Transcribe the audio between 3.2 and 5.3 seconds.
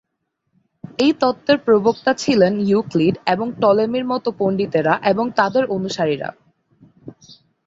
এবং টলেমির মত পণ্ডিতেরা এবং